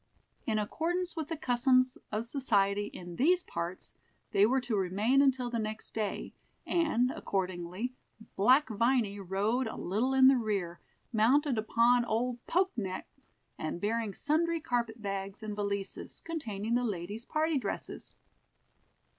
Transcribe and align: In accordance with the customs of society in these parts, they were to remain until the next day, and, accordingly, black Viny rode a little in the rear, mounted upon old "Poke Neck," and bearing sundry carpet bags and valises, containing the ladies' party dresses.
In 0.47 0.57
accordance 0.57 1.15
with 1.15 1.27
the 1.27 1.37
customs 1.37 1.99
of 2.11 2.25
society 2.25 2.87
in 2.87 3.17
these 3.17 3.43
parts, 3.43 3.93
they 4.31 4.47
were 4.47 4.59
to 4.61 4.75
remain 4.75 5.21
until 5.21 5.51
the 5.51 5.59
next 5.59 5.93
day, 5.93 6.33
and, 6.65 7.11
accordingly, 7.11 7.93
black 8.35 8.67
Viny 8.67 9.19
rode 9.19 9.67
a 9.67 9.75
little 9.77 10.15
in 10.15 10.27
the 10.27 10.37
rear, 10.37 10.79
mounted 11.13 11.59
upon 11.59 12.03
old 12.03 12.43
"Poke 12.47 12.75
Neck," 12.75 13.07
and 13.59 13.79
bearing 13.79 14.15
sundry 14.15 14.59
carpet 14.59 15.03
bags 15.03 15.43
and 15.43 15.55
valises, 15.55 16.21
containing 16.25 16.73
the 16.73 16.83
ladies' 16.83 17.23
party 17.25 17.59
dresses. 17.59 18.15